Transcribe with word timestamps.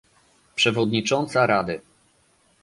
przewodnicząca 0.55 1.47
Rady 1.47 1.81